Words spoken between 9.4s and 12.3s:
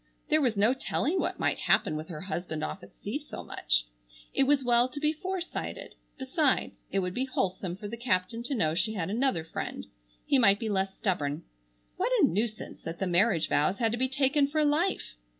friend. He might be less stubborn. What a